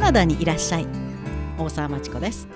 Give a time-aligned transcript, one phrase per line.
[0.00, 0.86] ナダにいらっしゃい。
[1.58, 2.48] 大沢まちこです。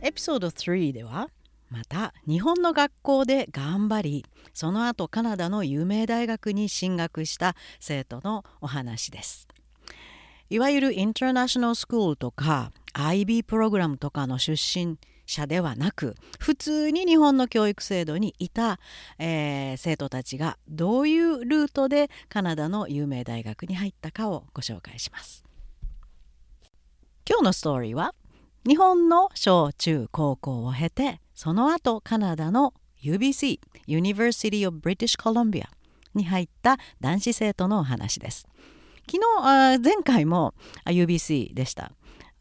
[0.00, 1.28] エピソード3では
[1.68, 9.48] また日本の学校で頑張りその後カナダの有名大学に進学した生徒のお話です。
[10.48, 14.96] いわゆるインターナショナルスクールとか IB プログラムとかの出身
[15.26, 18.78] 者ではなく普通に日本の教育制度にいた、
[19.18, 25.49] えー、生徒たちがどういうルートでカナダの有名大学に入ったかをご紹介します。
[27.28, 28.14] 今日のストーリーは
[28.66, 35.64] 日本の小中高校を経てその後カナダの UBC University of British Columbia
[36.14, 38.46] に入った男子生徒のお話です。
[39.10, 40.54] 昨日前回も
[40.86, 41.92] UBC でした。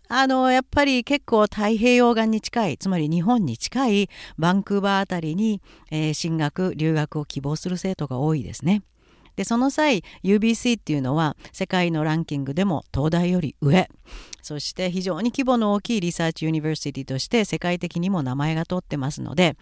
[0.08, 8.82] あのやっぱり結構太平洋岸に近いつまり日本に近いバンクーバーあたりに、えー、進学留学を希望する生徒が多いですね。
[9.40, 13.90] でその際 UBC っていうのは世界のランキングでも東大より上
[14.42, 19.56] そして非常に規模の大きい research university として世界的にも名前が通ってますので、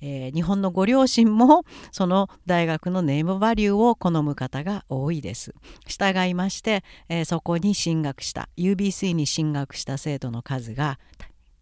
[0.00, 5.52] えー、日本のご両親もその大学のネームバリューを好む方が多いです。
[5.88, 11.00] 従いまして、えー、そこに進学した UBC に進学した生徒の数が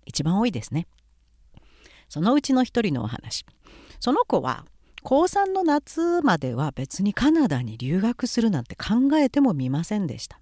[0.05, 0.89] 一番多いですね。
[2.11, 3.47] そのうちの一人のお話。
[3.99, 4.67] その子は
[5.03, 10.41] 高3の夏までは別にカナダに留学するなんて考えてもみませんでした。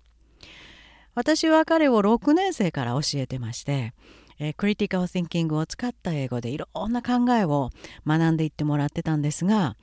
[1.15, 3.93] 私は彼を6年生から教えてまして
[4.39, 7.71] えクリティカル・シンキングを使った英語でいろんな考えを
[8.07, 9.77] 学んでいってもらってたんですが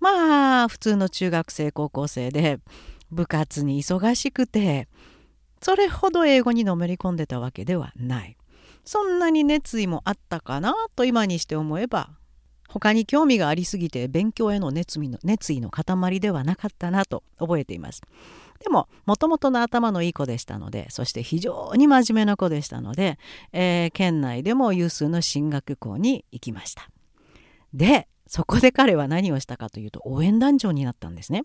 [0.00, 2.58] まあ普通の中学生高校生で
[3.10, 4.88] 部活に忙しくて
[5.60, 8.36] それほど英語にのめり込んでたわけではない。
[8.84, 12.10] そんなに熱意もあったかなと今にして思えば
[12.72, 18.00] 他に興味がありすぎて勉強への熱意の熱意の塊ではなかったなと覚えています。
[18.60, 23.18] でももともとの頭のいい子でしたのでそして非常に真面目な子でしたので、
[23.52, 26.88] えー、県内でも有数の進学校に行きました。
[27.74, 31.44] でそこで彼は何をしたかというと応援団長になったんですね。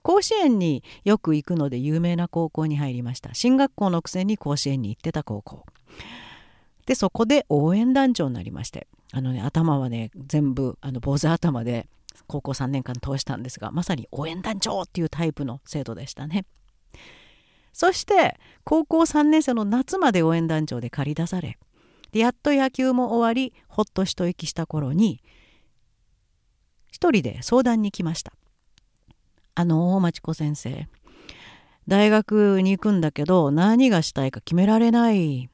[0.00, 3.34] 甲子園によく行くので有名な高校に入りました。
[3.34, 5.66] 進学校のくせに甲子園に行ってた高校。
[6.86, 11.86] でそこで応援団長になりましてあのね頭はね全部あの坊主頭で
[12.26, 16.46] 高校3年間通したんですがまさに応援団長っていうタイプの生徒でしたね。
[17.72, 21.58] そして高校3年生の夏まで応援団長で駆り出され
[22.10, 25.22] でやっと野球も終わりほっと一息した頃に
[26.90, 28.32] 一人で相談に来ました。
[29.54, 30.88] あの大町子先生
[31.88, 35.50] 大学に行くんだけど何がしたいか決められない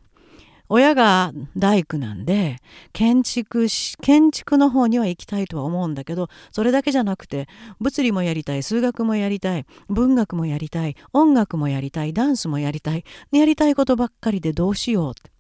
[0.69, 2.56] 親が大工なんで
[2.93, 7.49] 建築し建築の方には行きたいとは思うんだけどそれだけじゃなくて
[7.81, 15.12] 物理もやりたい数学もやりたい文学もやりたい音楽もやりたいダンスもやりたいやりたいことばっかりでどうしよう。
[15.12, 15.31] って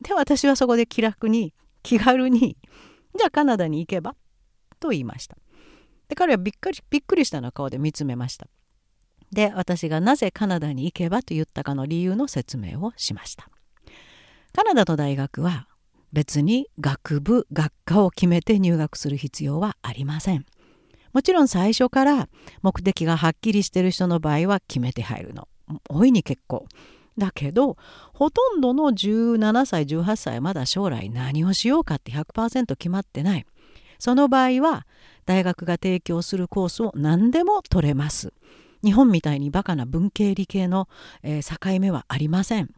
[0.00, 2.56] で私はそこで気楽に気軽に
[3.16, 4.16] じゃあカナダに行けば？
[4.80, 5.36] と言いました。
[6.08, 8.48] で彼はびっくりびっくりしたような顔で見つめました。
[9.30, 13.48] で私がなぜカナダに行けばと言ったかの理由の説明をしました。
[14.56, 15.66] カナダの大学は
[16.12, 20.46] 別に学部学科を決めて入学する必要はありません。
[21.12, 22.28] もちろん最初から
[22.62, 25.48] 目的がはっきりしてる人の場合は決めて入るの。
[25.88, 26.68] 大いに結構。
[27.18, 27.76] だけど
[28.12, 33.46] ほとんどの17歳18歳まだ将来何をしようかって100%決まってない。
[33.98, 34.86] その場合は
[35.26, 38.32] 大学が提供するコースを何でも取れます。
[38.84, 40.88] 日本みたいにバカな文系理系の、
[41.22, 42.70] えー、境目はありません。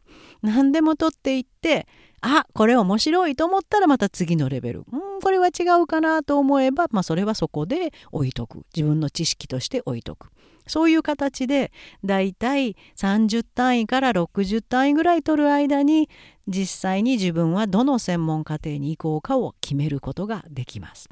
[0.43, 1.87] 何でも取っていって
[2.21, 10.31] あこれ面白いと思ったらまた次のレベルうんこれは違うかなと思えば、まあ、それはそこで置いとく自分の知識として置いとく
[10.67, 11.71] そういう形で
[12.05, 16.09] だいたい30単位から60単位ぐらい取る間に
[16.49, 21.09] 実際に自分はどの専門課程に行こうかを決めることができます。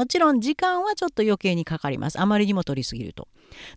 [0.00, 2.18] もちろん時間はちょっと余計にかかります。
[2.18, 3.28] あまりにも取りすぎると。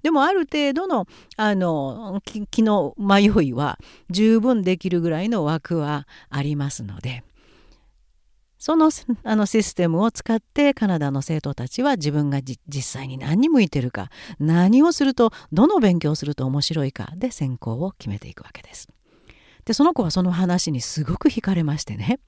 [0.03, 1.05] でもある程度の
[1.35, 3.77] あの気の迷いは
[4.09, 7.25] 十分できるぐらいの枠はありますので。
[8.57, 8.89] その
[9.25, 14.09] あのシステムを使ってカナダの生徒たちは自分が実際に何に向いてるか
[14.39, 18.87] 何をするとどの勉強をすると面白いかで選考を決めていくわけです。
[19.65, 22.21] でその子はその話にすごく惹かれましてね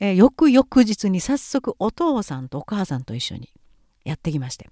[0.00, 3.50] えー、翌々日に早速お父さんとお母さんと一緒に
[4.04, 4.68] やってきまして。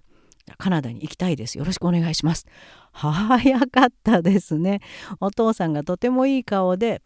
[0.57, 1.59] カナダに行きたいです。
[1.59, 2.47] よろしくお願いします。
[2.93, 4.81] 早かったですね。
[5.21, 7.03] お父さんがとてもいい顔で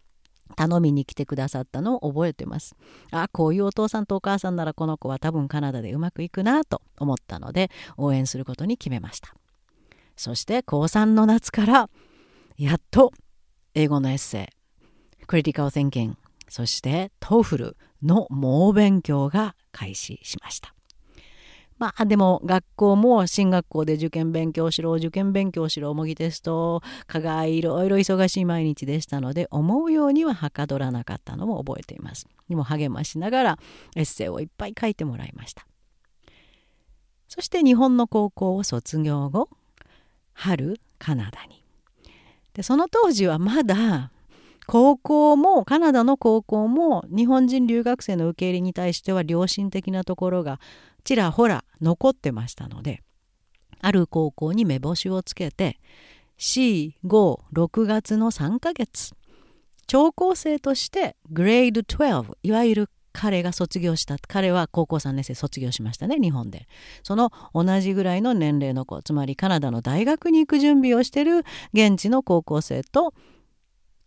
[0.55, 2.77] 頼みに来てくださったのを覚えてます。
[3.11, 9.35] あこういうお父さんとお母さんならこの子は多分カナダでうまくいくなと思ったので応援することに決めました。
[10.17, 11.91] そして高3の夏から
[12.57, 13.13] やっと
[13.75, 14.51] 英語のエッセ
[15.23, 16.17] イ critical thinking
[16.49, 20.75] そして TOEFLの猛勉強が開始しました。
[21.79, 32.29] まあでも学校も進学校で受験勉強しろ受験勉強しろ模擬テスト課外いろいろ忙しい毎日でしたので思うようにははかどらなかったのも覚えています。
[32.49, 33.59] にも励ましながら
[33.97, 35.67] エッセイをいっぱい書いてもらいました。
[37.27, 39.49] そして日本の高校を卒業後
[40.35, 41.65] 春カナダに。
[42.55, 44.13] でその当時はまだ
[44.67, 50.61] 高校もカナダの高校も日本人留学生の受け入れに対しては良心的なところが
[51.05, 53.03] ちらほら残ってましたので
[53.81, 55.79] ある高校に目星をつけて
[56.39, 59.13] 456月の3ヶ月
[59.87, 66.67] 聴講生としてグレード12いわゆる彼が卒業した彼は高校3年生卒業しましたね日本で。
[67.03, 71.45] その同じぐらいの年齢の子つまりカナダの大学に行く準備をしてる
[71.75, 73.13] 現地の高校生と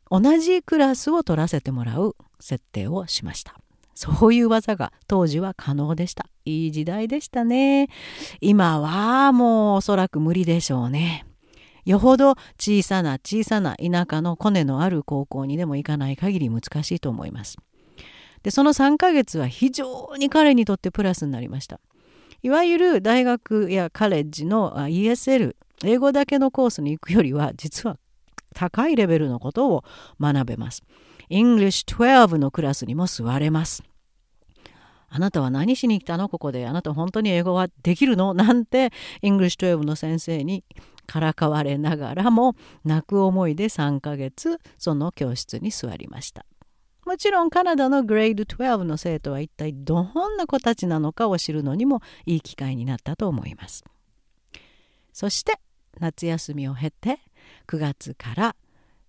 [0.10, 3.56] 同じクラスを取らせてもらう設定をしました
[3.96, 6.28] そういう技が当時は可能でした。
[6.44, 7.88] いい時代でしたね。
[8.42, 11.26] 今はもうおそらく無理でしょうね。
[11.86, 17.58] よほど小さな小さな田舎のコネのある高校にでも行かない限り難しいと思います。
[18.44, 21.80] で、その3ヶ月は非常に彼にとってプラスになりました。
[22.44, 25.56] いわゆる大学やカレッジの ESL、
[25.86, 27.98] 英語だけのコースに行くよりは実は
[28.56, 29.84] 高いレベルのことを
[30.20, 30.82] 学べます。
[31.30, 33.84] English 12のクラスにも座れます。
[35.08, 36.30] あなたは何しに来たの？
[36.30, 36.68] ここで。
[36.68, 38.34] あなた本当に英語はできるの？
[38.34, 38.92] なんて
[39.22, 40.64] English 12の先生に
[41.06, 46.46] からかわれながらも泣く思いで3ヶ月その教室に座りました。
[47.06, 53.84] もちろんカナダのグレード12の生徒は一体どんな子たちなのかを知るのにもいい機会になったと思います。
[55.14, 55.60] そして
[56.00, 57.20] 夏休みを経て
[57.68, 58.56] 9月から。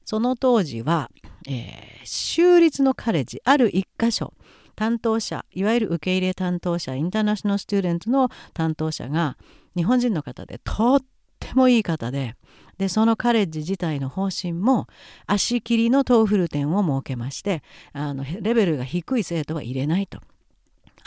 [0.07, 1.11] その当時は、
[1.49, 4.33] えー、州立のカレッジある一箇所
[4.77, 9.37] 担当者いわゆる受け入れ担当者 international student の担当者が
[9.75, 11.05] 日本人の方でとっ
[11.41, 12.37] てもいい方で
[12.79, 14.87] でそのカレッジ自体の方針も
[15.27, 17.63] 足切りの TOEFL 点を設けまして
[17.93, 20.21] あのレベルが低い生徒は入れないと。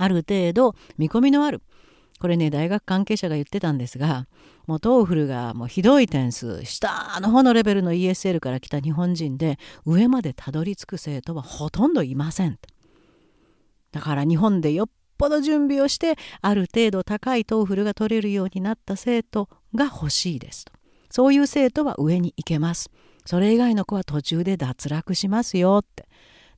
[0.02, 1.62] ある程度見込みのある
[2.20, 4.28] これね大学関係者が言ってたんですが
[4.68, 12.60] もう TOEFL がもうひどい点数下の方のレベルの ESL から来た日本人で上までたどり着く生徒はほとんどいません。
[13.92, 20.74] だから日本でよっぽど準備をしてある程度高い TOEFL が取れるようになった生徒が欲しいですと。
[21.10, 22.92] そういう生徒は上に行けます。
[23.26, 26.08] それ以外の子は途中で脱落しますよって。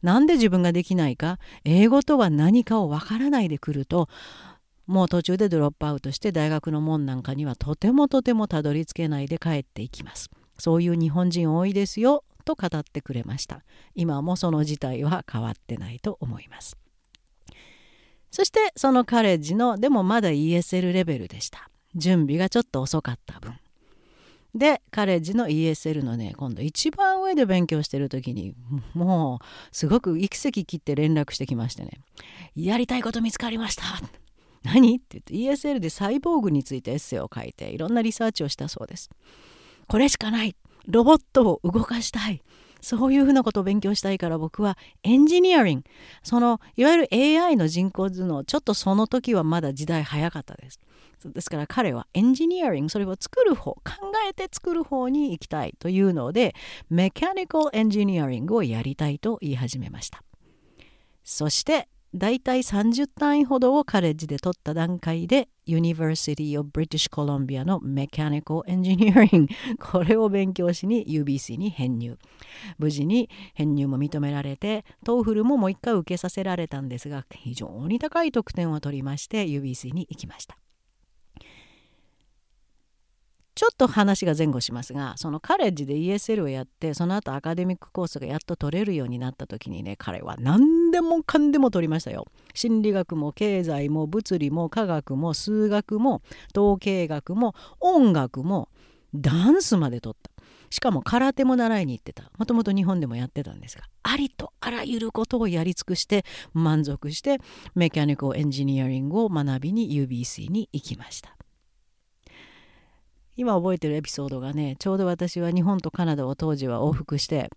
[0.01, 1.37] なんで自分ができないか？
[1.63, 4.09] 英語とは何かをわからないでくると
[4.91, 10.29] もう途中でドロップアウトして大学の門なんかにはとてもとてもたどり着けないで帰っていきます。
[10.59, 13.63] そういう日本人多いですよと語ってくれました。
[13.95, 16.75] 今もその事態は変わってないと思います。
[18.31, 21.69] そしてそのカレッジのでもまだ ESL レベルでした。
[21.95, 23.55] 準備がちょっと遅かった分。
[24.53, 28.53] でカレッジの ESL のね今度一番上で勉強してる時に
[28.93, 32.01] もうすごく行き切って連絡してきましてね
[32.53, 33.83] 「やりたいこと見つかりました」
[34.63, 34.97] 何？
[34.97, 39.09] って言って ESL でサイボーグについてエッセイを書いていろんなリサーチをしたそうです。
[39.87, 40.55] これしかない
[40.87, 42.41] ロボットを動かしたい
[42.81, 45.83] そういうふうなことを勉強したいから僕はエンジニアリング
[46.23, 50.79] そのいわゆる AI の人工頭脳ちょっとその時はまだ時代早かったです。
[51.23, 53.81] ですから彼はエンジニアリングそれを作る方考
[54.27, 56.55] えて作る方に行きたいというので
[56.89, 60.23] メカニカルエンジニアリングをやりたいと言い始めました。
[61.23, 69.47] そして大体30単位ほどをカレッジで取った段階で University of British Columbia の Mechanical Engineering
[69.79, 72.17] これを勉強しに UBC に編入。
[72.77, 80.60] 無事に編入も認められて TOEFL ももう一回受けさせられたんですが非常に高い得点を取りまして UBC に行きました。
[83.61, 92.25] ちょっと話が前後しますがそのカレッジで ESL をやってその後アカデミックコースがやっと取れるようになった時にね彼は何でもかんでも取りましたよ。
[92.55, 96.23] 心理学も経済も物理も科学も数学も
[96.57, 98.67] 統計学も音楽も
[99.13, 100.31] ダンスまで取った。
[100.71, 107.39] しかも空手も習いに行ってたもともと日本でもやってたんですがありとあらゆることをやり尽くして満足して
[107.75, 111.35] メカニカルエンジニアリングを学びに UBC に行きました
[113.35, 117.49] 今覚えてるエピソードがねちょうど私は日本とカナダを当時は往復して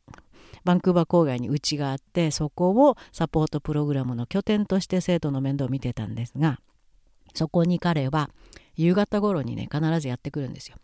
[0.64, 6.58] バンクーバー郊外に家があってそこをサポートプログラムの拠点として生徒の面倒を見てたんですが
[7.34, 8.30] そこに彼は
[8.76, 10.76] 夕方頃にね必ずやってくるんですよ。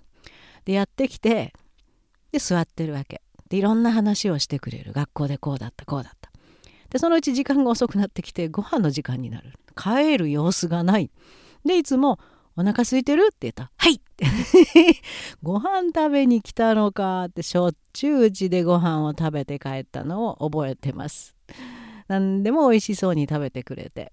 [0.64, 1.52] でやってきて
[2.32, 3.22] で座ってるわけ。
[3.48, 4.92] でいろんな話をしてくれる。
[4.92, 6.30] 学校でこうだったこうだった。
[6.90, 9.54] でそのうち時間が遅くなってきてご飯の時間になる。
[9.76, 11.10] 帰る様子がない。
[11.64, 12.18] でいつも
[12.60, 13.64] 「お腹空いてる?」って言った。
[13.64, 14.26] ら「はい!」って
[15.42, 21.34] ご飯食べに来たのかってしょっちゅううちでご飯を食べて帰ったのを覚えてます。
[22.08, 24.12] 何でも美味しそうに食べてくれて、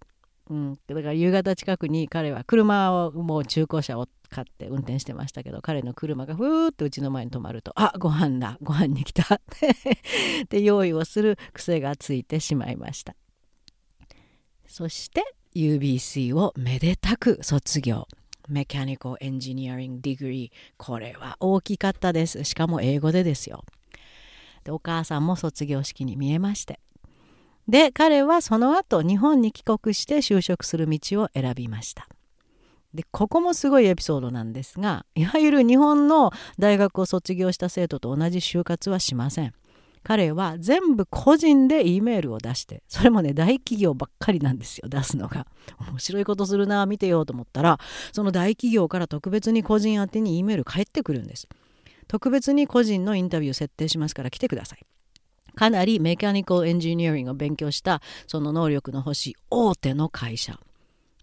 [0.50, 8.58] うん、だから夕方近くに彼は車をもう中古車を買って運転してましたけど彼の車がふーっとうちの前に止まると「あご飯だ。
[8.62, 13.16] ご飯に来た」 って用意をする癖がついてしまいました。
[14.68, 15.24] そして
[15.56, 18.08] UBC をめでたく卒業
[18.48, 22.44] mechanical engineering degree これは大きかったです。
[22.44, 23.64] しかも英語でですよ。
[24.64, 26.80] でお母さんも卒業式に見えまして。
[27.68, 32.08] で彼はその後日本に帰国して就職する道を選びました。
[32.94, 39.54] でここもすごいエピソードなんですがいわゆる日本の大学を卒業した生徒と同じ就活はしません。
[40.08, 45.46] 彼は全部個人で E メールを出してそれもね大企業ばっかりなんですよ出すのが。
[45.92, 47.78] 面白いことするな見てようと思ったら
[48.14, 51.50] その大企業から特別に個人宛てに E メール返ってくるんです。
[52.08, 54.86] 特別に個人のインタビュー設定しますから来てください。
[55.56, 60.58] かなりメカニカルエンジニアリングを勉強したその能力の欲しい大手の会社。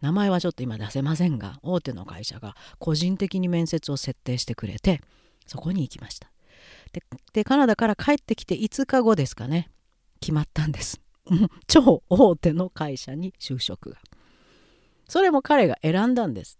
[0.02, 5.00] 名前はちょっと今出せませんが大手の会社が個人的に面接を設定してくれて
[5.46, 6.33] そこに行きました。
[6.94, 9.68] ででカナダから帰ってきて5日後ですかね。
[10.20, 11.00] 決まったんです。
[11.66, 13.98] 超大手の会社に就職が。
[15.08, 16.56] それも彼が選んだんです。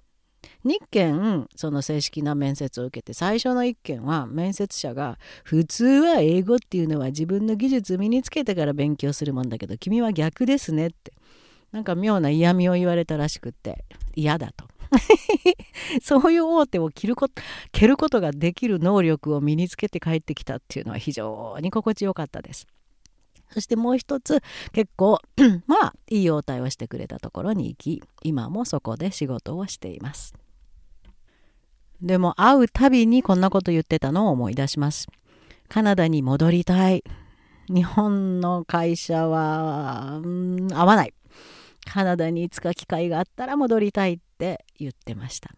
[0.67, 11.13] 2件その正式な面接を受けて最初の1件は面接者が普通は英語っていうのは自分の技術身につけてから勉強するもんだけど君は逆ですねって。
[11.71, 13.85] なんか妙な嫌味を言われたらしくって。
[14.15, 14.67] 嫌だと。
[16.03, 22.67] そういう大手を切ること蹴ることができる能力を身につけて帰ってきたっていうのは非常に心地よかったです。
[23.51, 25.21] そしてもう一つ結構
[25.67, 30.35] まあいい応対をしてくれたところに行き今もそこで仕事をしています。
[32.03, 35.07] でも会うたびにこんなこと言ってたのを思い出します。
[35.69, 37.05] カナダに戻りたい。
[37.69, 41.15] 日本の会社は、うん、合わない。
[41.87, 45.51] カナダにいつか機会があったら戻りたいっって言ってました。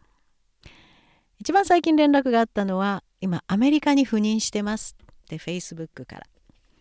[1.39, 6.27] 一番最近連絡があったのは今アメリカに赴任してますって Facebook から。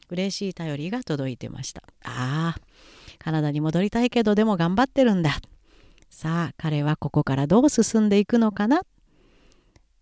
[0.07, 1.81] 嬉しい頼りが届いてました。
[2.03, 2.61] ああ
[3.17, 5.39] カナダに戻りたいけどでも頑張ってるんだ。
[6.11, 8.81] さあ彼はここからどう進んでいくのかな？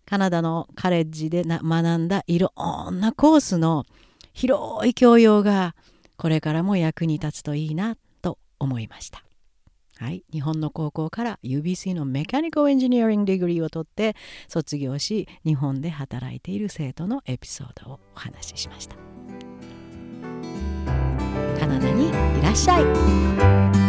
[0.04, 2.52] カナダのカレッジで学んだいろ
[2.90, 3.86] んなコースの
[4.34, 5.74] 広い教養が
[6.18, 9.23] これからも役に立つといいなと思いました。
[9.98, 14.16] はい、日本の高校から UBC の mechanical engineering degree を取って
[14.48, 18.96] 卒業し日本で働いている生徒のエピソードをお話ししました。
[21.58, 23.83] カナダにいらっしゃい。